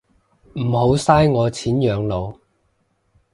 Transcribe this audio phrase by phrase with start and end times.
[0.55, 2.35] 唔好嘥我錢養老